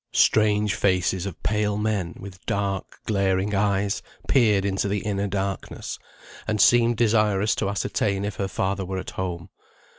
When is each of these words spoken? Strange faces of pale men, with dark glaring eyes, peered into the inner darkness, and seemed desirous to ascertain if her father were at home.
Strange 0.13 0.73
faces 0.73 1.27
of 1.27 1.43
pale 1.43 1.77
men, 1.77 2.15
with 2.19 2.43
dark 2.47 2.97
glaring 3.05 3.53
eyes, 3.53 4.01
peered 4.27 4.65
into 4.65 4.87
the 4.87 5.01
inner 5.01 5.27
darkness, 5.27 5.99
and 6.47 6.59
seemed 6.59 6.97
desirous 6.97 7.53
to 7.53 7.69
ascertain 7.69 8.25
if 8.25 8.37
her 8.37 8.47
father 8.47 8.83
were 8.83 8.97
at 8.97 9.11
home. 9.11 9.49